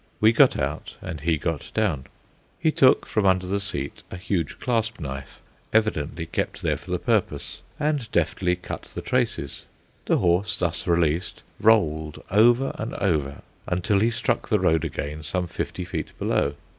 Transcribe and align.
We 0.19 0.31
got 0.31 0.57
out, 0.57 0.95
and 0.99 1.21
he 1.21 1.37
got 1.37 1.69
down. 1.75 2.05
He 2.57 2.71
took 2.71 3.05
from 3.05 3.27
under 3.27 3.45
the 3.45 3.59
seat 3.59 4.01
a 4.09 4.17
huge 4.17 4.59
clasp 4.59 4.99
knife, 4.99 5.39
evidently 5.71 6.25
kept 6.25 6.63
there 6.63 6.75
for 6.75 6.89
the 6.89 6.97
purpose, 6.97 7.61
and 7.79 8.11
deftly 8.11 8.55
cut 8.55 8.91
the 8.95 9.03
traces. 9.03 9.67
The 10.07 10.17
horse, 10.17 10.57
thus 10.57 10.87
released, 10.87 11.43
rolled 11.59 12.19
over 12.31 12.73
and 12.79 12.95
over 12.95 13.43
until 13.67 13.99
he 13.99 14.09
struck 14.09 14.49
the 14.49 14.59
road 14.59 14.83
again 14.83 15.21
some 15.21 15.45
fifty 15.45 15.85
feet 15.85 16.17
below. 16.17 16.55